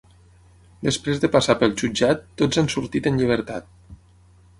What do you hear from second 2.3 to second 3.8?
tots han sortit en llibertat.